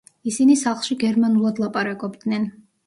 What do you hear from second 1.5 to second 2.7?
ლაპარაკობდნენ.